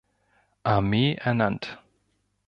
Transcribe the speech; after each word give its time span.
Armee 0.63 1.13
ernannt. 1.13 1.79